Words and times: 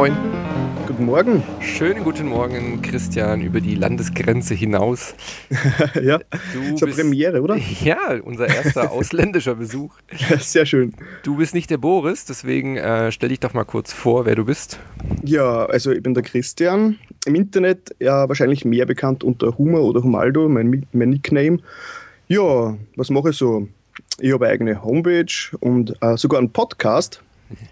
Moin. 0.00 0.16
Guten 0.86 1.04
Morgen. 1.04 1.42
Schönen 1.60 2.04
guten 2.04 2.26
Morgen, 2.26 2.80
Christian, 2.80 3.42
über 3.42 3.60
die 3.60 3.74
Landesgrenze 3.74 4.54
hinaus. 4.54 5.14
ja, 6.02 6.18
du 6.54 6.74
zur 6.74 6.88
Premiere, 6.88 7.42
oder? 7.42 7.58
Ja, 7.84 8.18
unser 8.24 8.48
erster 8.48 8.90
ausländischer 8.92 9.56
Besuch. 9.56 9.94
Sehr 10.38 10.64
schön. 10.64 10.94
Du 11.22 11.36
bist 11.36 11.52
nicht 11.52 11.68
der 11.68 11.76
Boris, 11.76 12.24
deswegen 12.24 12.78
äh, 12.78 13.12
stell 13.12 13.28
dich 13.28 13.40
doch 13.40 13.52
mal 13.52 13.64
kurz 13.64 13.92
vor, 13.92 14.24
wer 14.24 14.36
du 14.36 14.46
bist. 14.46 14.80
Ja, 15.22 15.66
also 15.66 15.92
ich 15.92 16.02
bin 16.02 16.14
der 16.14 16.22
Christian. 16.22 16.98
Im 17.26 17.34
Internet 17.34 17.94
ja 18.00 18.26
wahrscheinlich 18.26 18.64
mehr 18.64 18.86
bekannt 18.86 19.22
unter 19.22 19.58
Humor 19.58 19.82
oder 19.82 20.02
Humaldo, 20.02 20.48
mein, 20.48 20.86
mein 20.94 21.10
Nickname. 21.10 21.58
Ja, 22.26 22.74
was 22.96 23.10
mache 23.10 23.28
ich 23.28 23.36
so? 23.36 23.68
Ich 24.18 24.32
habe 24.32 24.46
eine 24.46 24.54
eigene 24.54 24.82
Homepage 24.82 25.54
und 25.60 25.94
äh, 26.00 26.16
sogar 26.16 26.38
einen 26.38 26.50
Podcast. 26.50 27.22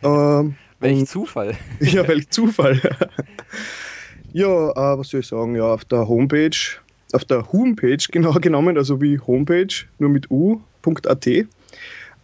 äh, 0.02 0.44
Welch 0.80 1.06
Zufall. 1.06 1.56
Ja, 1.80 2.06
welch 2.06 2.30
Zufall. 2.30 2.80
ja, 4.32 4.70
äh, 4.70 4.98
was 4.98 5.08
soll 5.08 5.20
ich 5.20 5.26
sagen? 5.26 5.56
Ja, 5.56 5.74
auf 5.74 5.84
der 5.84 6.08
Homepage, 6.08 6.56
auf 7.12 7.24
der 7.24 7.52
Homepage 7.52 7.98
genau 8.10 8.32
genommen, 8.34 8.76
also 8.76 9.00
wie 9.00 9.18
Homepage, 9.18 9.74
nur 9.98 10.10
mit 10.10 10.30
u.at. 10.30 11.26
Äh, 11.26 11.44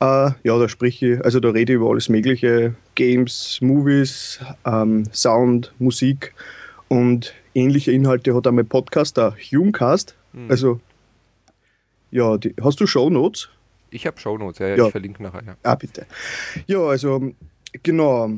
ja, 0.00 0.34
da 0.42 0.68
spreche 0.68 1.14
ich, 1.14 1.24
also 1.24 1.40
da 1.40 1.50
rede 1.50 1.72
ich 1.72 1.76
über 1.76 1.90
alles 1.90 2.08
Mögliche: 2.08 2.74
Games, 2.94 3.58
Movies, 3.60 4.40
ähm, 4.64 5.04
Sound, 5.12 5.72
Musik 5.78 6.34
und 6.88 7.34
ähnliche 7.54 7.92
Inhalte 7.92 8.34
hat 8.34 8.46
auch 8.46 8.52
mein 8.52 8.66
Podcast, 8.66 9.16
der 9.16 9.34
Humecast. 9.50 10.14
Mhm. 10.32 10.50
Also, 10.50 10.80
ja, 12.10 12.36
die, 12.36 12.54
hast 12.62 12.80
du 12.80 12.86
Show 12.86 13.10
Notes? 13.10 13.48
Ich 13.90 14.06
habe 14.06 14.18
Show 14.20 14.36
Notes, 14.36 14.58
ja, 14.58 14.74
ja, 14.74 14.86
ich 14.86 14.90
verlinke 14.90 15.22
nachher. 15.22 15.42
Ja. 15.46 15.56
Ah, 15.62 15.76
bitte. 15.76 16.06
Ja, 16.66 16.80
also 16.80 17.32
Genau. 17.82 18.30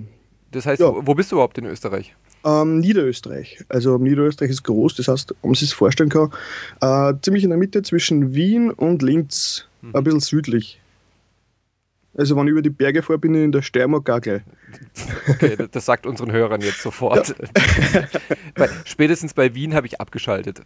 Das 0.50 0.66
heißt, 0.66 0.80
ja. 0.80 0.92
wo 0.94 1.14
bist 1.14 1.30
du 1.30 1.36
überhaupt 1.36 1.58
in 1.58 1.66
Österreich? 1.66 2.14
Ähm, 2.44 2.78
Niederösterreich. 2.78 3.64
Also 3.68 3.98
Niederösterreich 3.98 4.50
ist 4.50 4.62
groß, 4.62 4.96
das 4.96 5.08
heißt, 5.08 5.32
um 5.42 5.50
man 5.50 5.54
sich 5.54 5.68
das 5.70 5.76
vorstellen 5.76 6.10
kann, 6.10 6.30
äh, 6.80 7.12
ziemlich 7.20 7.44
in 7.44 7.50
der 7.50 7.58
Mitte 7.58 7.82
zwischen 7.82 8.34
Wien 8.34 8.70
und 8.70 9.02
Linz, 9.02 9.66
mhm. 9.82 9.96
ein 9.96 10.04
bisschen 10.04 10.20
südlich. 10.20 10.80
Also 12.16 12.34
wenn 12.34 12.46
ich 12.46 12.52
über 12.52 12.62
die 12.62 12.70
Berge 12.70 13.02
fahre, 13.02 13.18
bin 13.18 13.34
ich 13.34 13.42
in 13.42 13.52
der 13.52 13.60
Steiermark 13.60 14.06
gar 14.06 14.20
gleich. 14.20 14.40
Okay, 15.28 15.56
das 15.70 15.84
sagt 15.84 16.06
unseren 16.06 16.32
Hörern 16.32 16.62
jetzt 16.62 16.80
sofort. 16.80 17.34
Ja. 18.56 18.68
spätestens 18.84 19.34
bei 19.34 19.54
Wien 19.54 19.74
habe 19.74 19.86
ich 19.86 20.00
abgeschaltet. 20.00 20.62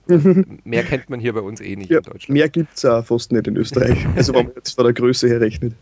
mehr 0.65 0.85
kennt 0.85 1.11
man 1.11 1.19
hier 1.19 1.33
bei 1.33 1.41
uns 1.41 1.61
eh 1.61 1.75
nicht 1.75 1.91
ja, 1.91 1.99
in 1.99 2.05
Deutschland. 2.05 2.29
Mehr 2.29 2.49
gibt 2.49 2.77
es 2.77 2.85
auch 2.85 3.05
fast 3.05 3.33
nicht 3.33 3.49
in 3.49 3.57
Österreich. 3.57 4.07
Also 4.15 4.33
wenn 4.33 4.47
man 4.47 4.55
jetzt 4.55 4.77
von 4.77 4.85
der 4.85 4.93
Größe 4.93 5.27
her 5.27 5.41
rechnet. 5.41 5.75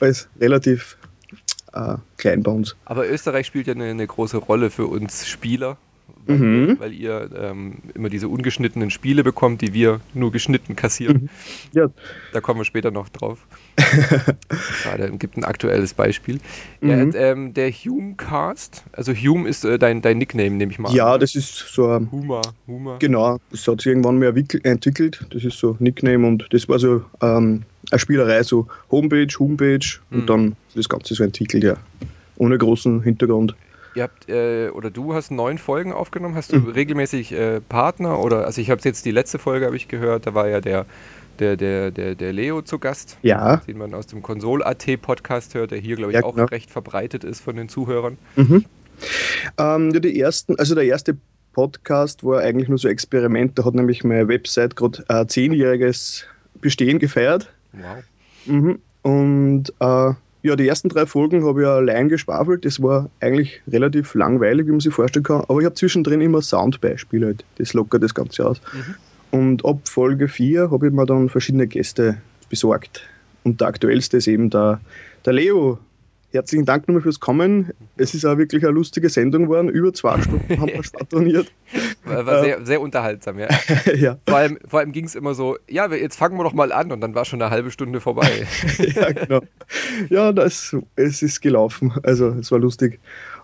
Weil 0.00 0.10
es 0.10 0.28
relativ 0.40 0.96
äh, 1.72 1.96
klein 2.16 2.42
bei 2.42 2.50
uns. 2.50 2.76
Aber 2.84 3.08
Österreich 3.08 3.46
spielt 3.46 3.66
ja 3.66 3.74
eine, 3.74 3.86
eine 3.86 4.06
große 4.06 4.36
Rolle 4.36 4.70
für 4.70 4.86
uns 4.86 5.26
Spieler, 5.26 5.76
weil, 6.26 6.36
mhm. 6.36 6.76
weil 6.78 6.92
ihr 6.92 7.30
ähm, 7.36 7.78
immer 7.94 8.08
diese 8.08 8.28
ungeschnittenen 8.28 8.90
Spiele 8.90 9.24
bekommt, 9.24 9.60
die 9.60 9.72
wir 9.72 10.00
nur 10.14 10.30
geschnitten 10.30 10.76
kassieren. 10.76 11.22
Mhm. 11.22 11.28
Ja. 11.72 11.88
Da 12.32 12.40
kommen 12.40 12.60
wir 12.60 12.64
später 12.64 12.90
noch 12.90 13.08
drauf. 13.08 13.46
Gerade 14.82 15.10
gibt 15.12 15.36
ein 15.36 15.44
aktuelles 15.44 15.94
Beispiel. 15.94 16.38
Mhm. 16.80 16.88
Ja, 16.88 17.30
ähm, 17.30 17.54
der 17.54 17.70
Hume-Cast, 17.70 18.84
also 18.92 19.12
Hume 19.12 19.48
ist 19.48 19.64
äh, 19.64 19.78
dein, 19.78 20.02
dein 20.02 20.18
Nickname, 20.18 20.50
nehme 20.50 20.72
ich 20.72 20.78
mal 20.78 20.94
Ja, 20.94 21.14
an. 21.14 21.20
das 21.20 21.34
ist 21.34 21.54
so 21.56 21.88
ein. 21.88 22.10
Humor, 22.12 22.42
Humor. 22.66 22.98
Genau, 22.98 23.38
das 23.50 23.66
hat 23.66 23.80
sich 23.80 23.86
irgendwann 23.88 24.18
mal 24.18 24.32
entwickelt. 24.62 25.26
Das 25.30 25.44
ist 25.44 25.58
so 25.58 25.72
ein 25.72 25.76
Nickname 25.80 26.26
und 26.26 26.46
das 26.50 26.68
war 26.68 26.78
so 26.78 27.02
ähm, 27.20 27.64
eine 27.90 27.98
Spielerei, 27.98 28.42
so 28.42 28.66
Homepage, 28.90 29.28
Homepage 29.38 29.98
und 30.10 30.22
mhm. 30.22 30.26
dann 30.26 30.56
das 30.74 30.88
Ganze 30.88 31.14
so 31.14 31.24
entwickelt, 31.24 31.64
ja. 31.64 31.76
Ohne 32.36 32.58
großen 32.58 33.02
Hintergrund. 33.02 33.54
Ihr 33.94 34.04
habt, 34.04 34.28
äh, 34.28 34.70
oder 34.70 34.90
du 34.90 35.12
hast 35.14 35.30
neun 35.30 35.58
Folgen 35.58 35.92
aufgenommen. 35.92 36.34
Hast 36.34 36.52
du 36.52 36.58
mhm. 36.58 36.70
regelmäßig 36.70 37.32
äh, 37.32 37.60
Partner? 37.60 38.20
Oder, 38.20 38.46
also 38.46 38.60
ich 38.60 38.70
habe 38.70 38.80
jetzt 38.84 39.04
die 39.04 39.10
letzte 39.10 39.38
Folge, 39.38 39.66
habe 39.66 39.76
ich 39.76 39.88
gehört, 39.88 40.26
da 40.26 40.34
war 40.34 40.48
ja 40.48 40.60
der, 40.60 40.86
der, 41.38 41.56
der, 41.56 41.90
der, 41.90 42.14
der 42.14 42.32
Leo 42.32 42.62
zu 42.62 42.78
Gast. 42.78 43.18
Ja. 43.22 43.56
Den 43.58 43.78
man 43.78 43.92
aus 43.92 44.06
dem 44.06 44.22
Konsol.at 44.22 44.86
Podcast 45.02 45.54
hört, 45.54 45.72
der 45.72 45.78
hier, 45.78 45.96
glaube 45.96 46.12
ich, 46.12 46.18
ja, 46.18 46.24
auch 46.24 46.34
genau. 46.34 46.46
recht 46.46 46.70
verbreitet 46.70 47.22
ist 47.24 47.40
von 47.40 47.56
den 47.56 47.68
Zuhörern. 47.68 48.16
Mhm. 48.36 48.64
Ähm, 49.58 49.90
ja, 49.92 50.00
die 50.00 50.18
ersten, 50.18 50.58
also 50.58 50.74
der 50.74 50.84
erste 50.84 51.16
Podcast 51.52 52.24
war 52.24 52.40
eigentlich 52.40 52.68
nur 52.68 52.78
so 52.78 52.88
ein 52.88 52.92
Experiment. 52.92 53.58
Da 53.58 53.64
hat 53.64 53.74
nämlich 53.74 54.04
meine 54.04 54.26
Website 54.28 54.74
gerade 54.74 55.04
ein 55.08 55.28
zehnjähriges 55.28 56.24
Bestehen 56.60 56.98
gefeiert. 56.98 57.52
Wow. 57.72 58.04
Mhm. 58.46 58.78
Und 59.02 59.72
äh, 59.80 60.12
ja, 60.44 60.56
die 60.56 60.66
ersten 60.66 60.88
drei 60.88 61.06
Folgen 61.06 61.44
habe 61.44 61.62
ich 61.62 61.68
allein 61.68 62.08
geschwafelt. 62.08 62.64
Das 62.64 62.82
war 62.82 63.10
eigentlich 63.20 63.62
relativ 63.68 64.14
langweilig, 64.14 64.66
wie 64.66 64.72
man 64.72 64.80
sich 64.80 64.92
vorstellen 64.92 65.24
kann. 65.24 65.42
Aber 65.48 65.60
ich 65.60 65.64
habe 65.64 65.74
zwischendrin 65.74 66.20
immer 66.20 66.42
Soundbeispiele. 66.42 67.26
Halt. 67.26 67.44
Das 67.58 67.74
lockert 67.74 68.02
das 68.02 68.14
Ganze 68.14 68.46
aus. 68.46 68.60
Mhm. 68.72 68.94
Und 69.38 69.64
ab 69.64 69.88
Folge 69.88 70.28
4 70.28 70.70
habe 70.70 70.88
ich 70.88 70.92
mir 70.92 71.06
dann 71.06 71.28
verschiedene 71.28 71.66
Gäste 71.66 72.18
besorgt. 72.50 73.02
Und 73.44 73.60
der 73.60 73.68
aktuellste 73.68 74.18
ist 74.18 74.26
eben 74.26 74.50
der, 74.50 74.80
der 75.24 75.32
Leo, 75.32 75.78
herzlichen 76.32 76.64
Dank 76.64 76.88
nochmal 76.88 77.02
fürs 77.02 77.20
Kommen. 77.20 77.72
Es 77.96 78.14
ist 78.14 78.24
auch 78.24 78.38
wirklich 78.38 78.64
eine 78.64 78.72
lustige 78.72 79.08
Sendung 79.08 79.44
geworden. 79.44 79.68
Über 79.68 79.92
zwei 79.92 80.20
Stunden 80.20 80.60
haben 80.60 80.72
wir 80.72 80.82
schwadroniert. 80.84 81.52
War, 82.04 82.26
war 82.26 82.42
sehr, 82.42 82.64
sehr 82.64 82.80
unterhaltsam, 82.80 83.38
ja. 83.38 83.48
ja. 83.94 84.18
Vor 84.26 84.36
allem, 84.36 84.58
vor 84.66 84.80
allem 84.80 84.92
ging 84.92 85.04
es 85.04 85.14
immer 85.14 85.34
so, 85.34 85.56
ja, 85.68 85.92
jetzt 85.92 86.16
fangen 86.16 86.36
wir 86.36 86.44
doch 86.44 86.52
mal 86.52 86.72
an 86.72 86.92
und 86.92 87.00
dann 87.00 87.14
war 87.14 87.24
schon 87.24 87.40
eine 87.40 87.50
halbe 87.50 87.70
Stunde 87.70 88.00
vorbei. 88.00 88.46
ja, 88.78 89.12
genau. 89.12 89.40
Ja, 90.08 90.32
das, 90.32 90.76
es 90.96 91.22
ist 91.22 91.40
gelaufen. 91.40 91.92
Also 92.02 92.28
es 92.28 92.50
war 92.50 92.58
lustig. 92.58 93.00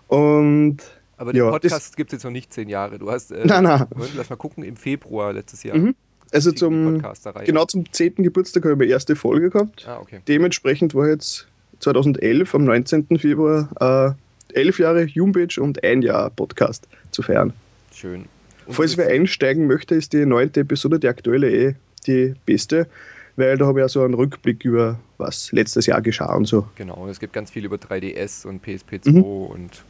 Und 0.07 0.77
aber 1.17 1.33
den 1.33 1.43
ja, 1.43 1.49
Podcast 1.49 1.97
gibt 1.97 2.11
es 2.11 2.17
jetzt 2.17 2.23
noch 2.23 2.31
nicht 2.31 2.53
zehn 2.53 2.69
Jahre. 2.69 2.97
Du 2.97 3.11
hast, 3.11 3.31
äh, 3.31 3.45
nein, 3.45 3.63
nein. 3.63 3.85
lass 4.15 4.29
mal 4.29 4.37
gucken, 4.37 4.63
im 4.63 4.77
Februar 4.77 5.33
letztes 5.33 5.63
Jahr. 5.63 5.77
Mhm. 5.77 5.95
Also 6.31 6.51
zum, 6.51 7.01
genau 7.45 7.65
zum 7.65 7.91
10. 7.91 8.15
Geburtstag 8.17 8.63
habe 8.63 8.73
ich 8.73 8.79
meine 8.79 8.91
erste 8.91 9.15
Folge 9.15 9.49
gehabt. 9.49 9.87
Ah, 9.87 9.99
okay. 9.99 10.21
Dementsprechend 10.27 10.93
war 10.93 11.07
jetzt 11.07 11.47
2011 11.79 12.55
am 12.55 12.65
19. 12.65 13.19
Februar 13.19 14.15
äh, 14.49 14.57
elf 14.59 14.79
Jahre 14.79 15.07
Homepage 15.07 15.61
und 15.61 15.83
ein 15.83 16.01
Jahr 16.01 16.29
Podcast 16.29 16.87
zu 17.11 17.21
feiern. 17.21 17.53
Schön. 17.93 18.25
Und 18.65 18.73
Falls 18.73 18.97
wer 18.97 19.07
einsteigen 19.07 19.67
möchte, 19.67 19.95
ist 19.95 20.13
die 20.13 20.25
neunte 20.25 20.61
Episode, 20.61 20.99
die 20.99 21.07
aktuelle, 21.07 21.49
eh 21.51 21.75
die 22.07 22.35
beste, 22.45 22.87
weil 23.35 23.57
da 23.57 23.65
habe 23.65 23.79
ich 23.79 23.83
ja 23.83 23.89
so 23.89 24.03
einen 24.03 24.13
Rückblick 24.13 24.63
über 24.63 24.99
was 25.17 25.51
letztes 25.51 25.85
Jahr 25.85 26.01
geschah 26.01 26.35
und 26.35 26.45
so. 26.45 26.67
Genau, 26.75 27.07
es 27.09 27.19
gibt 27.19 27.33
ganz 27.33 27.51
viel 27.51 27.65
über 27.65 27.77
3DS 27.77 28.45
und 28.45 28.63
PSP2 28.63 29.11
mhm. 29.11 29.23
und 29.23 29.83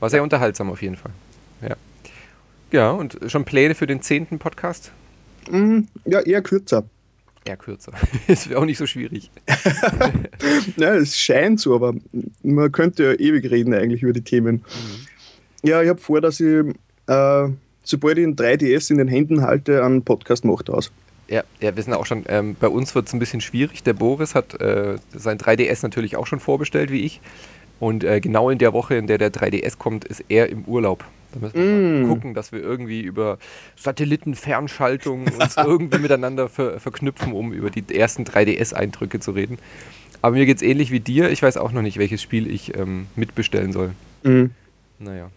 war 0.00 0.10
sehr 0.10 0.22
unterhaltsam 0.22 0.70
auf 0.70 0.82
jeden 0.82 0.96
Fall. 0.96 1.12
Ja. 1.62 1.76
Ja, 2.72 2.90
und 2.90 3.18
schon 3.28 3.44
Pläne 3.44 3.74
für 3.74 3.86
den 3.86 4.02
zehnten 4.02 4.38
Podcast? 4.38 4.90
Mhm, 5.48 5.88
ja, 6.04 6.20
eher 6.20 6.42
kürzer 6.42 6.84
eher 7.44 7.56
kürzer. 7.56 7.92
Es 8.26 8.48
wäre 8.48 8.60
auch 8.60 8.64
nicht 8.64 8.78
so 8.78 8.86
schwierig. 8.86 9.30
ja, 10.76 10.94
es 10.94 11.18
scheint 11.18 11.60
so, 11.60 11.74
aber 11.74 11.94
man 12.42 12.72
könnte 12.72 13.04
ja 13.04 13.12
ewig 13.12 13.50
reden 13.50 13.74
eigentlich 13.74 14.02
über 14.02 14.12
die 14.12 14.22
Themen. 14.22 14.56
Mhm. 14.56 15.68
Ja, 15.68 15.82
ich 15.82 15.88
habe 15.88 16.00
vor, 16.00 16.20
dass 16.20 16.40
ich, 16.40 16.64
äh, 17.06 17.48
sobald 17.82 18.18
ich 18.18 18.24
ein 18.24 18.36
3DS 18.36 18.90
in 18.90 18.98
den 18.98 19.08
Händen 19.08 19.42
halte, 19.42 19.84
einen 19.84 20.02
Podcast 20.02 20.44
mache 20.44 20.72
aus. 20.72 20.92
Ja, 21.28 21.42
ja, 21.60 21.74
wir 21.74 21.82
sind 21.82 21.94
auch 21.94 22.04
schon, 22.04 22.24
ähm, 22.28 22.54
bei 22.58 22.68
uns 22.68 22.94
wird 22.94 23.06
es 23.06 23.14
ein 23.14 23.18
bisschen 23.18 23.40
schwierig. 23.40 23.82
Der 23.82 23.94
Boris 23.94 24.34
hat 24.34 24.60
äh, 24.60 24.96
sein 25.14 25.38
3DS 25.38 25.80
natürlich 25.82 26.16
auch 26.16 26.26
schon 26.26 26.38
vorbestellt, 26.38 26.90
wie 26.90 27.00
ich. 27.00 27.20
Und 27.80 28.04
äh, 28.04 28.20
genau 28.20 28.50
in 28.50 28.58
der 28.58 28.72
Woche, 28.72 28.94
in 28.96 29.06
der 29.06 29.18
der 29.18 29.32
3DS 29.32 29.78
kommt, 29.78 30.04
ist 30.04 30.24
er 30.28 30.48
im 30.48 30.64
Urlaub. 30.64 31.04
Da 31.34 31.40
müssen 31.40 31.54
wir 31.54 31.64
mm. 31.64 32.02
mal 32.02 32.08
gucken, 32.08 32.34
dass 32.34 32.52
wir 32.52 32.60
irgendwie 32.60 33.02
über 33.02 33.38
Satellitenfernschaltung 33.76 35.26
uns 35.26 35.56
irgendwie 35.58 35.98
miteinander 35.98 36.48
ver 36.48 36.78
verknüpfen, 36.78 37.32
um 37.32 37.52
über 37.52 37.70
die 37.70 37.84
ersten 37.94 38.24
3DS-Eindrücke 38.24 39.20
zu 39.20 39.32
reden. 39.32 39.58
Aber 40.22 40.36
mir 40.36 40.46
geht 40.46 40.58
es 40.58 40.62
ähnlich 40.62 40.90
wie 40.90 41.00
dir. 41.00 41.30
Ich 41.30 41.42
weiß 41.42 41.56
auch 41.56 41.72
noch 41.72 41.82
nicht, 41.82 41.98
welches 41.98 42.22
Spiel 42.22 42.50
ich 42.50 42.76
ähm, 42.76 43.06
mitbestellen 43.16 43.72
soll. 43.72 43.90
Mm. 44.22 44.46
Naja, 45.00 45.30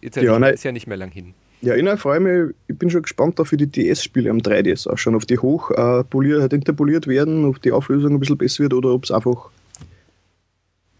ist 0.00 0.16
ja, 0.16 0.22
ja, 0.22 0.38
nicht, 0.38 0.54
ist 0.54 0.64
ja 0.64 0.72
nicht 0.72 0.86
mehr 0.86 0.96
lang 0.96 1.10
hin. 1.10 1.34
Ja, 1.62 1.74
ich 1.76 2.00
freue 2.00 2.20
mich, 2.20 2.54
ich 2.68 2.76
bin 2.76 2.90
schon 2.90 3.00
gespannt 3.00 3.40
auf 3.40 3.48
die 3.48 3.66
DS-Spiele 3.66 4.28
am 4.28 4.38
3DS 4.38 4.86
auch 4.90 4.98
schon, 4.98 5.14
auf 5.14 5.24
die 5.24 5.38
hoch 5.38 5.70
äh, 5.70 6.04
poliert, 6.04 6.42
halt 6.42 6.52
interpoliert 6.52 7.06
werden, 7.06 7.46
ob 7.46 7.62
die 7.62 7.72
Auflösung 7.72 8.12
ein 8.12 8.20
bisschen 8.20 8.36
besser 8.36 8.64
wird 8.64 8.74
oder 8.74 8.90
ob 8.90 9.04
es 9.04 9.10
einfach 9.10 9.48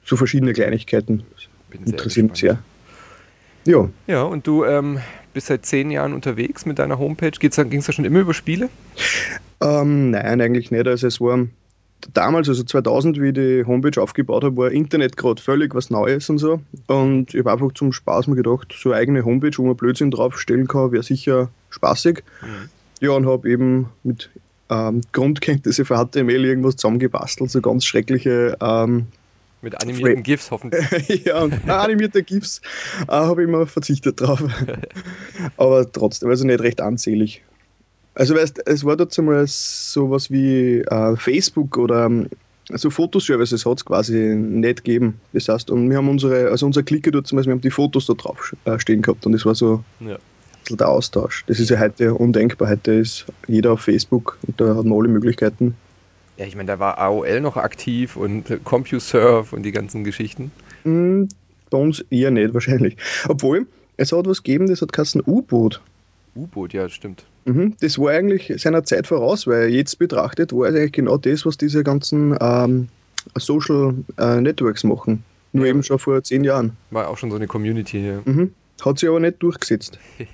so 0.05 0.17
verschiedene 0.17 0.55
Kleinigkeiten 0.55 1.25
bin 1.69 1.85
interessieren 1.85 2.29
mich 2.29 2.39
sehr. 2.39 2.59
Ja. 3.65 3.89
Ja, 4.07 4.23
und 4.23 4.47
du 4.47 4.65
ähm, 4.65 4.99
bist 5.33 5.49
seit 5.49 5.67
zehn 5.67 5.91
Jahren 5.91 6.13
unterwegs 6.13 6.67
mit 6.67 6.79
deiner 6.79 6.99
Homepage. 6.99 7.31
Ging 7.31 7.51
es 7.51 7.87
da 7.87 7.93
schon 7.93 8.05
immer 8.05 8.21
über 8.21 8.35
Spiele? 8.35 8.69
Ähm, 9.61 10.11
nein, 10.11 10.41
eigentlich 10.41 10.71
nicht. 10.71 10.87
Also 10.87 11.07
es 11.07 11.21
war 11.21 11.47
damals, 12.13 12.49
also 12.49 12.63
2000, 12.63 13.21
wie 13.21 13.29
ich 13.29 13.35
die 13.35 13.65
Homepage 13.67 14.01
aufgebaut 14.01 14.45
habe, 14.45 14.57
war 14.57 14.71
Internet 14.71 15.17
gerade 15.17 15.41
völlig 15.41 15.75
was 15.75 15.91
Neues 15.91 16.29
und 16.31 16.39
so. 16.39 16.61
Und 16.87 17.35
ich 17.35 17.41
habe 17.41 17.53
einfach 17.53 17.73
zum 17.73 17.93
Spaß 17.93 18.27
mir 18.27 18.37
gedacht, 18.37 18.75
so 18.77 18.91
eine 18.91 19.01
eigene 19.01 19.25
Homepage, 19.25 19.57
wo 19.57 19.65
man 19.65 19.77
Blödsinn 19.77 20.11
draufstellen 20.11 20.69
kann, 20.69 20.93
wäre 20.93 21.03
sicher 21.03 21.51
spaßig. 21.71 22.23
Mhm. 22.43 22.69
Ja, 23.01 23.11
und 23.11 23.27
habe 23.27 23.49
eben 23.49 23.89
mit 24.03 24.31
ähm, 24.71 25.01
Grundkenntnisse 25.13 25.85
für 25.85 25.97
HTML 25.97 26.45
irgendwas 26.45 26.77
zusammengebastelt, 26.77 27.51
so 27.51 27.61
ganz 27.61 27.85
schreckliche 27.85 28.57
ähm, 28.61 29.07
Mit 29.65 29.81
animierten 29.81 30.23
GIFs 30.23 30.51
hoffentlich. 30.51 31.25
ja, 31.25 31.43
und 31.43 31.69
animierte 31.69 32.23
GIFs 32.23 32.61
äh, 33.09 33.13
habe 33.13 33.43
ich 33.43 33.49
immer 33.49 33.67
verzichtet 33.67 34.21
drauf. 34.21 34.45
Aber 35.57 35.91
trotzdem, 35.91 36.29
also 36.29 36.47
nicht 36.47 36.61
recht 36.61 36.83
anzählig. 36.83 37.43
Also 38.15 38.35
weißt, 38.35 38.69
es 38.69 38.85
war 38.85 38.97
dazu 38.97 39.23
mal 39.23 39.45
sowas 39.47 40.31
wie 40.31 40.81
äh, 40.81 41.17
Facebook 41.17 41.79
oder 41.79 42.11
also 42.71 42.91
Fotoservices 42.91 43.65
hat 43.65 43.79
es 43.79 43.85
quasi 43.87 44.37
nicht 44.37 44.85
gegeben. 44.85 45.19
Das 45.33 45.49
heißt, 45.49 45.71
und 45.71 45.89
wir 45.89 45.97
haben 45.97 46.11
unsere, 46.11 46.51
also 46.51 46.67
unser 46.67 46.83
Clicker 46.83 47.11
dort 47.11 47.27
zum 47.27 47.37
Beispiel, 47.37 47.53
wir 47.53 47.55
haben 47.55 47.63
die 47.63 47.71
Fotos 47.71 48.07
da 48.07 48.13
drauf 48.13 48.55
äh, 48.67 48.79
stehen 48.79 49.01
gehabt 49.01 49.25
und 49.25 49.33
das 49.33 49.47
war 49.47 49.55
so 49.55 49.83
ja. 50.01 50.19
der 50.71 50.89
Austausch. 50.89 51.45
Das 51.47 51.59
ist 51.59 51.71
ja 51.71 51.81
heute 51.81 52.13
undenkbar. 52.13 52.69
Heute 52.69 52.93
ist 52.93 53.25
jeder 53.49 53.73
auf 53.73 53.81
Facebook 53.81 54.39
und 54.47 54.61
da 54.61 54.77
hat 54.77 54.85
man 54.85 54.99
alle 54.99 55.09
Möglichkeiten. 55.09 55.75
Ja, 56.37 56.47
ich 56.47 56.57
meine, 56.57 56.67
da 56.67 56.79
war 56.79 56.99
AOL 56.99 57.41
noch 57.41 57.57
aktiv 57.57 58.17
und 58.17 58.61
CompuServe 58.65 59.55
und 59.55 59.63
die 59.63 59.73
ganzen 59.73 60.03
Geschichten. 60.05 60.51
Mm, 60.83 61.25
bei 61.71 61.79
uns 61.79 62.05
eher 62.11 62.31
nicht 62.31 62.55
wahrscheinlich. 62.55 62.97
Obwohl, 63.29 63.67
es 63.97 64.13
hat 64.13 64.27
was 64.27 64.43
gegeben, 64.43 64.67
das 64.69 64.83
hat 64.83 64.93
kassen 64.93 65.23
U-Boot. 65.25 65.81
U-Boot, 66.35 66.73
ja, 66.73 66.89
stimmt. 66.89 67.25
Mhm, 67.45 67.77
das 67.81 67.99
war 67.99 68.11
eigentlich 68.11 68.53
seiner 68.61 68.85
Zeit 68.85 69.07
voraus, 69.07 69.47
weil 69.47 69.69
jetzt 69.69 69.99
betrachtet 69.99 70.53
war 70.53 70.69
es 70.69 70.75
eigentlich 70.75 70.93
genau 70.93 71.19
das, 71.19 71.45
was 71.45 71.59
diese 71.59 71.85
ganzen 71.85 72.37
ähm, 72.41 72.89
Social 73.37 73.95
äh, 74.19 74.41
Networks 74.41 74.83
machen. 74.83 75.23
Nur 75.53 75.67
ja. 75.67 75.71
eben 75.71 75.83
schon 75.83 75.99
vor 75.99 76.23
zehn 76.23 76.43
Jahren. 76.43 76.77
War 76.91 77.09
auch 77.09 77.19
schon 77.19 77.31
so 77.31 77.37
eine 77.37 77.47
Community, 77.47 78.07
ja. 78.07 78.21
Mhm. 78.25 78.53
Hat 78.85 78.99
sich 78.99 79.09
aber 79.09 79.21
nicht 79.21 79.43
durchgesetzt. 79.43 79.99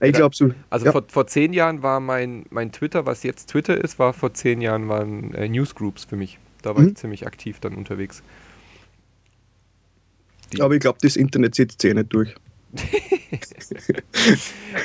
ich 0.00 0.12
glaube 0.12 0.34
so. 0.34 0.50
Also 0.70 0.86
ja. 0.86 0.92
vor, 0.92 1.04
vor 1.08 1.26
zehn 1.26 1.52
Jahren 1.52 1.82
war 1.82 2.00
mein, 2.00 2.44
mein 2.50 2.72
Twitter, 2.72 3.06
was 3.06 3.22
jetzt 3.22 3.50
Twitter 3.50 3.82
ist, 3.82 3.98
war 3.98 4.12
vor 4.12 4.34
zehn 4.34 4.60
Jahren 4.60 4.88
waren 4.88 5.34
äh, 5.34 5.48
Newsgroups 5.48 6.04
für 6.04 6.16
mich. 6.16 6.38
Da 6.62 6.74
war 6.74 6.82
mhm. 6.82 6.88
ich 6.88 6.96
ziemlich 6.96 7.26
aktiv 7.26 7.60
dann 7.60 7.74
unterwegs. 7.74 8.22
Die 10.52 10.60
aber 10.60 10.74
ich 10.74 10.80
glaube, 10.80 10.98
das 11.02 11.16
Internet 11.16 11.54
setzt 11.54 11.82
sich 11.82 11.90
eh 11.90 11.94
nicht 11.94 12.12
durch. 12.12 12.34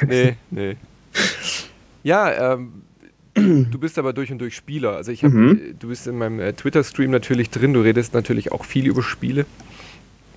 nee, 0.07 0.35
nee. 0.49 0.77
Ja, 2.03 2.53
ähm, 2.53 2.83
du 3.33 3.79
bist 3.79 3.97
aber 3.97 4.13
durch 4.13 4.31
und 4.31 4.39
durch 4.39 4.55
Spieler. 4.55 4.95
Also 4.95 5.11
ich 5.11 5.23
hab, 5.23 5.31
mhm. 5.31 5.75
du 5.79 5.89
bist 5.89 6.07
in 6.07 6.17
meinem 6.17 6.39
äh, 6.39 6.53
Twitter-Stream 6.53 7.11
natürlich 7.11 7.49
drin, 7.49 7.73
du 7.73 7.81
redest 7.81 8.13
natürlich 8.13 8.51
auch 8.51 8.65
viel 8.65 8.87
über 8.87 9.03
Spiele. 9.03 9.45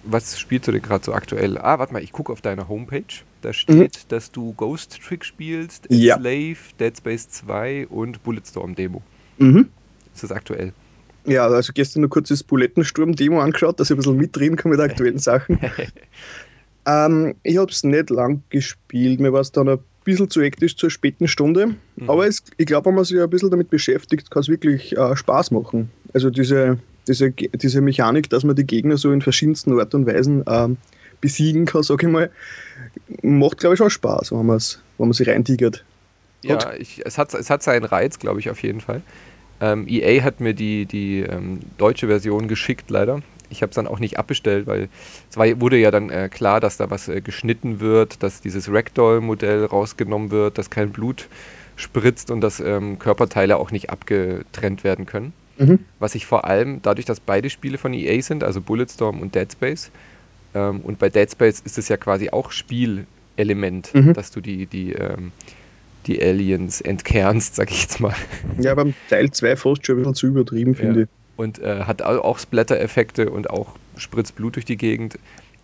Was 0.05 0.39
spielst 0.39 0.69
du 0.69 0.73
denn 0.73 0.83
gerade 0.83 1.05
so 1.05 1.13
aktuell? 1.13 1.59
Ah, 1.59 1.79
warte 1.79 1.93
mal, 1.93 2.03
ich 2.03 2.13
gucke 2.13 2.33
auf 2.33 2.41
deiner 2.41 2.69
Homepage. 2.69 3.03
Da 3.43 3.53
steht, 3.53 3.77
mhm. 3.77 4.09
dass 4.09 4.31
du 4.31 4.53
Ghost 4.55 5.01
Trick 5.03 5.25
spielst, 5.25 5.87
ja. 5.89 6.17
Slave, 6.19 6.57
Dead 6.79 6.97
Space 6.97 7.29
2 7.31 7.87
und 7.89 8.23
Bulletstorm 8.23 8.75
Demo. 8.75 9.03
Mhm. 9.39 9.69
Ist 10.15 10.25
das 10.25 10.33
aktuell? 10.33 10.73
Ja, 11.27 11.47
also 11.47 11.73
gestern 11.73 12.01
nur 12.01 12.11
kurz 12.11 12.29
das 12.29 12.43
Bulettensturm-Demo 12.43 13.41
angeschaut, 13.41 13.79
dass 13.79 13.89
ich 13.89 13.95
ein 13.95 13.99
bisschen 13.99 14.17
mitreden 14.17 14.57
kann 14.57 14.71
mit 14.71 14.81
aktuellen 14.81 15.19
Sachen. 15.19 15.59
ähm, 16.87 17.35
ich 17.43 17.59
habe 17.59 17.71
es 17.71 17.85
nicht 17.85 18.11
lang 18.11 18.43
gespielt. 18.49 19.21
Mir 19.21 19.33
war 19.33 19.41
es 19.41 19.53
dann 19.53 19.69
ein 19.69 19.79
bisschen 20.05 20.31
zu 20.31 20.43
hektisch 20.43 20.77
zur 20.77 20.91
späten 20.91 21.29
Stunde. 21.29 21.75
Mhm. 21.97 22.11
Aber 22.11 22.27
es, 22.27 22.43
ich 22.57 22.67
glaube, 22.67 22.87
wenn 22.87 22.95
man 22.95 23.05
sich 23.05 23.21
ein 23.21 23.31
bisschen 23.31 23.51
damit 23.51 23.71
beschäftigt, 23.71 24.31
kann 24.31 24.41
es 24.41 24.49
wirklich 24.49 24.97
äh, 24.97 25.17
Spaß 25.17 25.51
machen. 25.51 25.91
Also 26.15 26.31
diese, 26.31 26.79
diese, 27.09 27.31
diese 27.31 27.81
Mechanik, 27.81 28.31
dass 28.31 28.45
man 28.45 28.57
die 28.57 28.67
Gegner 28.67 28.97
so 28.97 29.13
in 29.13 29.23
verschiedensten 29.23 29.79
Art 29.79 29.95
und 29.95 30.07
Weisen 30.07 30.47
äh, 30.47 30.69
besiegen 31.21 31.67
kann, 31.67 31.83
sage 31.83 32.07
ich 32.07 32.13
mal, 32.13 32.31
macht, 33.23 33.59
glaube 33.59 33.75
ich, 33.75 33.83
auch 33.83 33.91
Spaß, 33.91 34.33
wenn, 34.33 34.49
wenn 34.49 34.69
man 34.99 35.13
sich 35.13 35.29
reintigert. 35.29 35.85
Ja, 36.43 36.73
ich, 36.79 37.03
es, 37.05 37.19
hat, 37.19 37.35
es 37.35 37.51
hat 37.51 37.63
seinen 37.63 37.85
Reiz, 37.85 38.19
glaube 38.19 38.41
ich, 38.41 38.49
auf 38.51 38.63
jeden 38.63 38.81
Fall. 38.81 39.03
Ähm, 39.61 39.87
EA 39.87 40.23
hat 40.23 40.41
mir 40.41 40.55
die, 40.55 40.87
die 40.87 41.21
ähm, 41.21 41.61
deutsche 41.77 42.07
Version 42.07 42.49
geschickt, 42.49 42.91
leider 42.91 43.23
ich 43.51 43.63
habe 43.63 43.71
es 43.71 43.77
dann 43.77 43.87
auch 43.87 43.99
nicht 43.99 44.19
abbestellt, 44.19 44.67
weil 44.67 44.89
es 45.29 45.37
war, 45.37 45.61
wurde 45.61 45.77
ja 45.77 45.91
dann 45.91 46.09
äh, 46.11 46.29
klar, 46.29 46.61
dass 46.61 46.77
da 46.77 46.91
was 46.91 47.09
äh, 47.09 47.21
geschnitten 47.21 47.81
wird, 47.81 48.23
dass 48.23 48.41
dieses 48.41 48.73
Ragdoll-Modell 48.73 49.65
rausgenommen 49.65 50.31
wird, 50.31 50.57
dass 50.57 50.71
kein 50.71 50.91
Blut 50.91 51.29
spritzt 51.77 52.31
und 52.31 52.41
dass 52.41 52.61
ähm, 52.61 52.99
Körperteile 52.99 53.57
auch 53.57 53.71
nicht 53.71 53.91
abgetrennt 53.91 54.85
werden 54.85 55.07
können. 55.07 55.33
Mhm. 55.61 55.81
Was 55.99 56.15
ich 56.15 56.27
vor 56.27 56.45
allem, 56.47 56.81
dadurch, 56.83 57.07
dass 57.07 57.21
beide 57.21 57.51
Spiele 57.51 57.79
von 57.79 57.95
EA 57.95 58.21
sind, 58.23 58.43
also 58.43 58.61
Bulletstorm 58.61 59.21
und 59.21 59.35
Dead 59.35 59.51
Space, 59.51 59.91
ähm, 60.55 60.81
und 60.81 60.99
bei 60.99 61.09
Dead 61.09 61.31
Space 61.31 61.61
ist 61.61 61.79
es 61.79 61.89
ja 61.89 61.97
quasi 61.97 62.31
auch 62.31 62.51
Spielelement, 62.51 63.95
mhm. 63.95 64.15
dass 64.15 64.31
du 64.31 64.41
die, 64.41 64.67
die, 64.67 64.93
ähm, 64.93 65.33
die 66.07 66.21
Aliens 66.21 66.81
entkernst, 66.81 67.55
sag 67.57 67.71
ich 67.71 67.83
jetzt 67.83 68.01
mal. 68.01 68.15
Ja, 68.59 68.75
beim 68.75 68.95
Teil 69.09 69.31
2 69.31 69.57
fast 69.57 69.87
schon 69.87 69.97
ein 69.97 69.99
bisschen 69.99 70.15
zu 70.15 70.27
übertrieben, 70.27 70.75
finde 70.75 71.01
ja. 71.01 71.03
ich 71.05 71.09
und 71.41 71.59
äh, 71.59 71.85
hat 71.85 72.03
auch 72.03 72.39
Splatter-Effekte 72.39 73.31
und 73.31 73.49
auch 73.49 73.75
spritzt 73.97 74.37
Blut 74.37 74.57
durch 74.57 74.67
die 74.67 74.77
Gegend. 74.77 75.19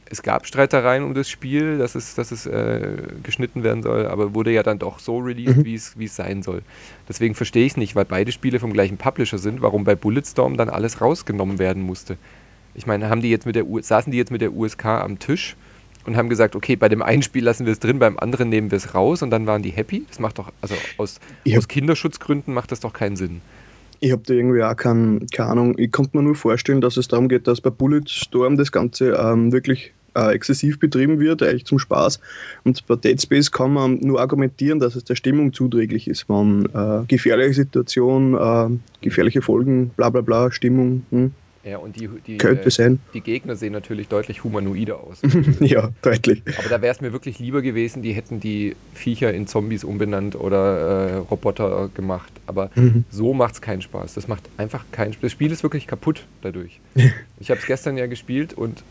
Es 0.09 0.23
gab 0.23 0.47
Streitereien 0.47 1.03
um 1.03 1.15
das 1.15 1.29
Spiel, 1.29 1.79
dass 1.79 1.97
es, 1.97 2.15
dass 2.15 2.31
es 2.31 2.47
äh, 2.47 2.97
geschnitten 3.25 3.65
werden 3.65 3.83
soll, 3.83 4.07
aber 4.07 4.35
wurde 4.35 4.53
ja 4.53 4.63
dann 4.63 4.79
doch 4.79 5.01
so 5.01 5.19
released, 5.19 5.59
mhm. 5.59 6.01
wie 6.01 6.05
es 6.05 6.17
sein 6.17 6.43
soll. 6.43 6.63
Deswegen 7.09 7.35
verstehe 7.35 7.67
ich 7.67 7.73
es 7.73 7.77
nicht, 7.77 7.97
weil 7.97 8.05
beide 8.05 8.31
Spiele 8.31 8.61
vom 8.61 8.73
gleichen 8.73 8.99
Publisher 8.99 9.39
sind, 9.39 9.63
warum 9.63 9.85
bei 9.85 9.97
Bulletstorm 9.97 10.57
dann 10.57 10.69
alles 10.69 11.01
rausgenommen 11.01 11.59
werden 11.59 11.83
musste. 11.83 12.17
Ich 12.75 12.87
meine, 12.87 13.09
haben 13.09 13.21
die 13.21 13.31
jetzt 13.31 13.47
mit 13.47 13.57
der 13.57 13.67
U 13.67 13.81
saßen 13.81 14.13
die 14.13 14.19
jetzt 14.19 14.31
mit 14.31 14.43
der 14.43 14.53
USK 14.53 14.85
am 14.85 15.19
Tisch 15.19 15.57
und 16.07 16.17
haben 16.17 16.29
gesagt, 16.29 16.55
okay, 16.55 16.77
bei 16.77 16.89
dem 16.89 17.03
einen 17.03 17.23
Spiel 17.23 17.43
lassen 17.43 17.67
wir 17.67 17.73
es 17.73 17.81
drin, 17.81 17.99
beim 17.99 18.19
anderen 18.19 18.49
nehmen 18.49 18.71
wir 18.71 18.77
es 18.77 18.95
raus 18.95 19.23
und 19.23 19.31
dann 19.31 19.47
waren 19.47 19.63
die 19.63 19.71
happy. 19.71 20.05
Das 20.09 20.21
macht 20.21 20.39
doch, 20.39 20.53
also 20.61 20.75
aus, 20.99 21.19
aus 21.57 21.69
Kinderschutzgründen 21.69 22.55
macht 22.55 22.71
das 22.71 22.81
doch 22.81 22.93
keinen 22.93 23.17
Sinn. 23.17 23.41
Ich 24.01 24.13
habe 24.13 24.23
da 24.27 24.35
irgendwie 24.35 24.63
auch 24.63 24.77
kein, 24.77 25.27
keine 25.35 25.51
Ahnung. 25.51 25.79
Ich 25.79 25.91
konnte 25.91 26.17
mir 26.17 26.23
nur 26.23 26.35
vorstellen, 26.35 26.81
dass 26.81 26.97
es 26.97 27.09
darum 27.09 27.29
geht, 27.29 27.47
dass 27.47 27.61
bei 27.61 27.71
Bulletstorm 27.71 28.57
das 28.57 28.71
Ganze 28.71 29.13
ähm, 29.13 29.53
wirklich 29.53 29.95
äh, 30.17 30.33
exzessiv 30.33 30.79
betrieben 30.79 31.21
wird, 31.21 31.43
eigentlich 31.43 31.67
zum 31.67 31.79
Spaß. 31.79 32.21
Und 32.65 32.87
bei 32.87 32.97
Dead 32.97 33.21
Space 33.21 33.51
kann 33.51 33.73
man 33.73 33.99
nur 34.01 34.21
argumentieren, 34.21 34.81
dass 34.81 34.97
es 34.97 35.05
der 35.05 35.15
Stimmung 35.15 35.53
zuträglich 35.53 36.09
ist, 36.09 36.29
wenn 36.29 36.67
äh, 36.75 37.05
gefährliche 37.07 37.55
Situation, 37.55 38.35
äh, 38.35 38.77
gefährliche 39.03 39.43
Folgen, 39.43 39.91
bla 39.97 40.11
bla 40.11 40.23
bla, 40.23 40.51
Stimmung. 40.51 41.05
Hm. 41.11 41.33
Ja, 41.67 41.79
und 41.79 41.99
die, 41.99 42.09
die, 42.25 42.37
Könnte 42.37 42.69
äh, 42.69 42.71
sein. 42.71 43.01
die 43.13 43.21
Gegner 43.21 43.57
sehen 43.57 43.73
natürlich 43.73 44.07
deutlich 44.07 44.45
humanoider 44.45 45.01
aus. 45.01 45.21
ja, 45.61 45.91
deutlich. 46.01 46.43
Aber 46.59 46.69
da 46.69 46.81
wäre 46.81 46.95
es 46.95 47.01
mir 47.01 47.13
wirklich 47.13 47.41
lieber 47.41 47.61
gewesen, 47.61 48.03
die 48.03 48.13
hätten 48.13 48.39
die 48.39 48.77
Viecher 48.95 49.35
in 49.35 49.49
Zombies 49.49 49.83
umbenannt 49.83 50.37
oder 50.37 51.09
äh, 51.09 51.15
Roboter 51.17 51.91
gemacht. 51.93 52.33
Aber 52.47 52.71
mhm. 52.77 53.05
so 53.11 53.35
macht 53.35 53.55
es 53.55 53.61
keinen 53.61 53.83
Spaß. 53.83 54.15
Das 54.15 54.29
macht 54.29 54.49
einfach 54.59 54.85
keinen 54.93 55.13
Spaß. 55.15 55.23
Das 55.23 55.33
Spiel 55.33 55.51
ist 55.51 55.65
wirklich 55.65 55.89
kaputt 55.89 56.25
dadurch. 56.43 56.79
ich 57.41 57.51
habe 57.51 57.59
es 57.59 57.67
gestern 57.67 57.97
ja 57.97 58.07
gespielt 58.07 58.55
und 58.55 58.85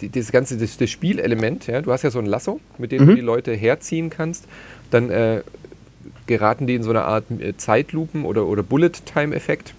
die, 0.00 0.08
das 0.08 0.32
ganze 0.32 0.56
das, 0.56 0.76
das, 0.76 0.90
Spielelement, 0.90 1.66
ja, 1.66 1.80
du 1.82 1.92
hast 1.92 2.02
ja 2.02 2.10
so 2.10 2.18
ein 2.18 2.26
Lasso, 2.26 2.60
mit 2.78 2.92
dem 2.92 3.02
mhm. 3.02 3.06
du 3.08 3.14
die 3.16 3.20
Leute 3.20 3.52
herziehen 3.52 4.10
kannst. 4.10 4.46
Dann 4.90 5.10
äh, 5.10 5.42
geraten 6.26 6.66
die 6.66 6.74
in 6.74 6.82
so 6.82 6.90
eine 6.90 7.02
Art 7.02 7.24
äh, 7.38 7.56
Zeitlupen- 7.56 8.24
oder, 8.24 8.46
oder 8.46 8.62
Bullet-Time-Effekt 8.62 9.74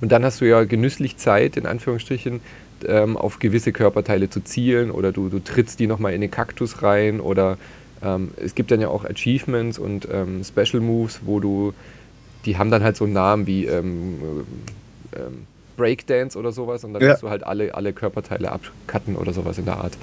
und 0.00 0.12
dann 0.12 0.24
hast 0.24 0.40
du 0.40 0.44
ja 0.44 0.64
genüsslich 0.64 1.16
Zeit, 1.16 1.56
in 1.56 1.66
Anführungsstrichen, 1.66 2.40
ähm, 2.86 3.16
auf 3.16 3.40
gewisse 3.40 3.72
Körperteile 3.72 4.30
zu 4.30 4.40
zielen 4.40 4.90
oder 4.90 5.10
du, 5.10 5.28
du 5.28 5.40
trittst 5.40 5.80
die 5.80 5.88
nochmal 5.88 6.14
in 6.14 6.20
den 6.20 6.30
Kaktus 6.30 6.82
rein 6.82 7.20
oder 7.20 7.58
ähm, 8.02 8.30
es 8.36 8.54
gibt 8.54 8.70
dann 8.70 8.80
ja 8.80 8.88
auch 8.88 9.04
Achievements 9.04 9.78
und 9.78 10.06
ähm, 10.12 10.42
Special 10.44 10.80
Moves, 10.80 11.20
wo 11.24 11.40
du, 11.40 11.74
die 12.44 12.56
haben 12.56 12.70
dann 12.70 12.84
halt 12.84 12.96
so 12.96 13.04
einen 13.04 13.14
Namen 13.14 13.48
wie 13.48 13.66
ähm, 13.66 14.20
ähm, 15.16 15.46
Breakdance 15.78 16.38
oder 16.38 16.52
sowas 16.52 16.84
und 16.84 16.92
dann 16.92 17.02
ja. 17.02 17.10
musst 17.10 17.22
du 17.22 17.30
halt 17.30 17.44
alle, 17.44 17.74
alle 17.74 17.94
Körperteile 17.94 18.52
abcutten 18.52 19.16
oder 19.16 19.32
sowas 19.32 19.56
in 19.56 19.64
der 19.64 19.78
Art. 19.78 19.96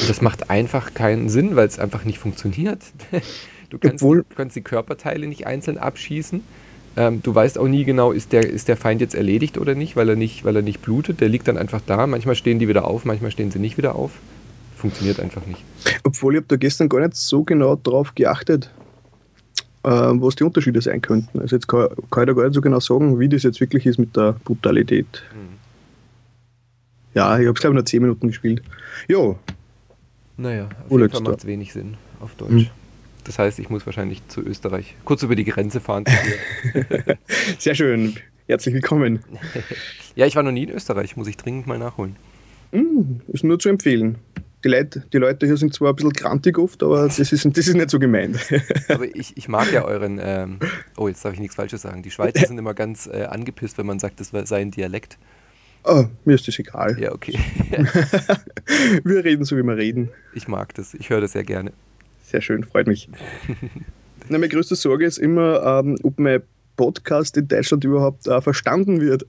Und 0.00 0.10
das 0.10 0.20
macht 0.20 0.50
einfach 0.50 0.92
keinen 0.92 1.30
Sinn, 1.30 1.56
weil 1.56 1.66
es 1.66 1.78
einfach 1.78 2.04
nicht 2.04 2.18
funktioniert. 2.18 2.82
Du 3.70 3.78
kannst, 3.78 4.04
du 4.04 4.22
kannst 4.36 4.54
die 4.54 4.60
Körperteile 4.60 5.26
nicht 5.26 5.48
einzeln 5.48 5.78
abschießen 5.78 6.44
ähm, 6.96 7.22
du 7.22 7.34
weißt 7.34 7.58
auch 7.58 7.66
nie 7.66 7.84
genau, 7.84 8.12
ist 8.12 8.32
der, 8.32 8.48
ist 8.48 8.68
der 8.68 8.76
Feind 8.76 9.00
jetzt 9.00 9.14
erledigt 9.14 9.58
oder 9.58 9.74
nicht, 9.74 9.96
weil 9.96 10.08
er 10.08 10.16
nicht, 10.16 10.44
weil 10.44 10.56
er 10.56 10.62
nicht 10.62 10.80
blutet. 10.82 11.20
Der 11.20 11.28
liegt 11.28 11.48
dann 11.48 11.58
einfach 11.58 11.80
da. 11.84 12.06
Manchmal 12.06 12.36
stehen 12.36 12.58
die 12.58 12.68
wieder 12.68 12.86
auf, 12.86 13.04
manchmal 13.04 13.30
stehen 13.30 13.50
sie 13.50 13.58
nicht 13.58 13.76
wieder 13.76 13.96
auf. 13.96 14.12
Funktioniert 14.76 15.18
einfach 15.18 15.44
nicht. 15.46 15.64
Obwohl 16.04 16.34
ich 16.34 16.38
habe 16.38 16.46
da 16.48 16.56
gestern 16.56 16.88
gar 16.88 17.00
nicht 17.00 17.16
so 17.16 17.42
genau 17.42 17.76
drauf 17.76 18.14
geachtet, 18.14 18.70
was 19.84 20.36
die 20.36 20.44
Unterschiede 20.44 20.80
sein 20.80 21.02
könnten. 21.02 21.40
Also 21.40 21.56
jetzt 21.56 21.68
kann, 21.68 21.88
kann, 22.10 22.22
ich 22.24 22.26
da 22.28 22.32
gar 22.32 22.44
nicht 22.44 22.54
so 22.54 22.60
genau 22.60 22.80
sagen, 22.80 23.18
wie 23.20 23.28
das 23.28 23.42
jetzt 23.42 23.60
wirklich 23.60 23.86
ist 23.86 23.98
mit 23.98 24.16
der 24.16 24.32
Brutalität. 24.44 25.22
Mhm. 25.34 25.58
Ja, 27.14 27.38
ich 27.38 27.46
habe 27.46 27.54
es 27.54 27.60
glaube 27.60 27.74
ich 27.74 27.76
nur 27.76 27.86
10 27.86 28.02
Minuten 28.02 28.28
gespielt. 28.28 28.62
Ja. 29.08 29.36
Naja, 30.36 30.68
auf 30.88 30.90
jeden 30.90 31.10
Fall 31.10 31.20
macht 31.20 31.38
es 31.38 31.46
wenig 31.46 31.72
Sinn 31.72 31.96
auf 32.20 32.34
Deutsch. 32.34 32.50
Mhm. 32.50 32.66
Das 33.24 33.38
heißt, 33.38 33.58
ich 33.58 33.70
muss 33.70 33.86
wahrscheinlich 33.86 34.26
zu 34.28 34.42
Österreich 34.42 34.96
kurz 35.04 35.22
über 35.22 35.34
die 35.36 35.44
Grenze 35.44 35.80
fahren. 35.80 36.04
Sehr 37.58 37.74
schön. 37.74 38.16
Herzlich 38.46 38.74
willkommen. 38.74 39.20
ja, 40.16 40.26
ich 40.26 40.36
war 40.36 40.42
noch 40.42 40.52
nie 40.52 40.64
in 40.64 40.70
Österreich, 40.70 41.16
muss 41.16 41.28
ich 41.28 41.36
dringend 41.38 41.66
mal 41.66 41.78
nachholen. 41.78 42.16
Mm, 42.72 43.20
ist 43.28 43.44
nur 43.44 43.58
zu 43.58 43.70
empfehlen. 43.70 44.16
Die 44.64 44.68
Leute, 44.68 45.04
die 45.12 45.18
Leute 45.18 45.44
hier 45.44 45.58
sind 45.58 45.74
zwar 45.74 45.90
ein 45.90 45.96
bisschen 45.96 46.14
grantig 46.14 46.58
oft, 46.58 46.82
aber 46.82 47.02
das 47.02 47.18
ist, 47.18 47.32
das 47.32 47.68
ist 47.68 47.74
nicht 47.74 47.90
so 47.90 47.98
gemeint. 47.98 48.38
aber 48.88 49.04
ich, 49.14 49.36
ich 49.36 49.46
mag 49.46 49.70
ja 49.70 49.84
euren. 49.84 50.18
Ähm, 50.22 50.58
oh, 50.96 51.06
jetzt 51.06 51.22
darf 51.22 51.34
ich 51.34 51.38
nichts 51.38 51.54
Falsches 51.54 51.82
sagen. 51.82 52.02
Die 52.02 52.10
Schweizer 52.10 52.46
sind 52.46 52.56
immer 52.56 52.72
ganz 52.72 53.06
äh, 53.06 53.24
angepisst, 53.24 53.76
wenn 53.76 53.84
man 53.84 53.98
sagt, 53.98 54.20
das 54.20 54.32
sei 54.48 54.62
ein 54.62 54.70
Dialekt. 54.70 55.18
Oh, 55.84 56.06
mir 56.24 56.36
ist 56.36 56.48
das 56.48 56.58
egal. 56.58 56.98
Ja, 56.98 57.12
okay. 57.12 57.38
wir 59.04 59.22
reden 59.22 59.44
so, 59.44 59.54
wie 59.58 59.62
wir 59.62 59.76
reden. 59.76 60.08
Ich 60.32 60.48
mag 60.48 60.74
das. 60.74 60.94
Ich 60.94 61.10
höre 61.10 61.20
das 61.20 61.32
sehr 61.32 61.44
gerne. 61.44 61.72
Sehr 62.22 62.40
schön, 62.40 62.64
freut 62.64 62.86
mich. 62.86 63.10
Na, 64.30 64.38
meine 64.38 64.48
größte 64.48 64.76
Sorge 64.76 65.04
ist 65.04 65.18
immer, 65.18 65.80
ähm, 65.80 65.98
ob 66.02 66.18
mein 66.18 66.40
Podcast 66.76 67.36
in 67.36 67.48
Deutschland 67.48 67.84
überhaupt 67.84 68.26
äh, 68.26 68.40
verstanden 68.40 69.02
wird. 69.02 69.26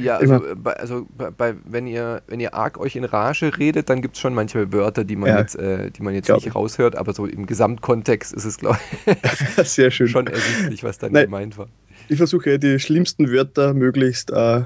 Ja, 0.00 0.16
also, 0.16 0.40
bei, 0.56 0.72
also 0.74 1.06
bei, 1.16 1.54
wenn, 1.64 1.86
ihr, 1.86 2.22
wenn 2.26 2.40
ihr 2.40 2.54
arg 2.54 2.78
euch 2.78 2.96
in 2.96 3.04
Rage 3.04 3.56
redet, 3.58 3.88
dann 3.90 4.02
gibt 4.02 4.16
es 4.16 4.20
schon 4.20 4.34
manche 4.34 4.72
Wörter, 4.72 5.04
die 5.04 5.16
man 5.16 5.30
ja, 5.30 5.38
jetzt, 5.38 5.56
äh, 5.56 5.90
die 5.90 6.02
man 6.02 6.14
jetzt 6.14 6.28
nicht 6.28 6.54
raushört, 6.54 6.96
aber 6.96 7.12
so 7.12 7.26
im 7.26 7.46
Gesamtkontext 7.46 8.32
ist 8.32 8.44
es, 8.44 8.58
glaube 8.58 8.78
ich, 9.06 9.68
Sehr 9.68 9.90
schön. 9.90 10.08
schon 10.08 10.26
ersichtlich, 10.26 10.84
was 10.84 10.98
dann 10.98 11.12
Nein, 11.12 11.26
gemeint 11.26 11.58
war. 11.58 11.68
Ich 12.08 12.18
versuche 12.18 12.58
die 12.58 12.78
schlimmsten 12.78 13.30
Wörter 13.30 13.74
möglichst 13.74 14.30
äh, 14.30 14.62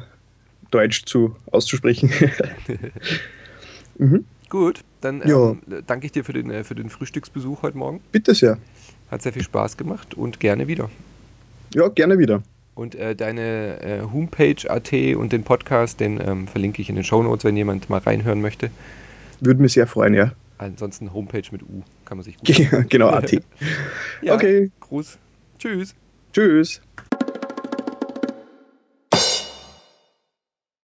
Deutsch 0.70 1.04
zu, 1.04 1.36
auszusprechen. 1.50 2.10
mhm. 3.98 4.24
Gut, 4.48 4.80
dann 5.00 5.22
ähm, 5.28 5.60
danke 5.86 6.06
ich 6.06 6.12
dir 6.12 6.24
für 6.24 6.32
den, 6.32 6.50
äh, 6.50 6.64
für 6.64 6.74
den 6.74 6.88
Frühstücksbesuch 6.88 7.62
heute 7.62 7.76
Morgen. 7.76 8.00
Bitte 8.12 8.34
sehr. 8.34 8.58
Hat 9.10 9.22
sehr 9.22 9.32
viel 9.32 9.42
Spaß 9.42 9.76
gemacht 9.76 10.14
und 10.14 10.40
gerne 10.40 10.68
wieder. 10.68 10.90
Ja, 11.74 11.88
gerne 11.88 12.18
wieder. 12.18 12.42
Und 12.78 12.94
äh, 12.94 13.16
deine 13.16 13.80
äh, 13.82 14.02
Homepage 14.02 14.70
AT 14.70 14.92
und 15.16 15.32
den 15.32 15.42
Podcast, 15.42 15.98
den 15.98 16.20
ähm, 16.24 16.46
verlinke 16.46 16.80
ich 16.80 16.88
in 16.88 16.94
den 16.94 17.02
Show 17.02 17.20
Notes, 17.20 17.42
wenn 17.42 17.56
jemand 17.56 17.90
mal 17.90 17.98
reinhören 17.98 18.40
möchte. 18.40 18.70
Würde 19.40 19.60
mich 19.60 19.72
sehr 19.72 19.88
freuen, 19.88 20.14
ja. 20.14 20.30
Ansonsten 20.58 21.12
Homepage 21.12 21.42
mit 21.50 21.62
U 21.64 21.82
kann 22.04 22.18
man 22.18 22.24
sich 22.24 22.36
gut. 22.36 22.88
genau, 22.88 23.08
AT. 23.08 23.32
ja, 24.22 24.32
okay. 24.32 24.70
Gruß. 24.78 25.18
Tschüss. 25.58 25.96
Tschüss. 26.32 26.80